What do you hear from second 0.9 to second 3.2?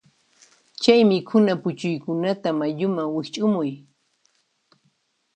mikhuna puchuykunata mayuman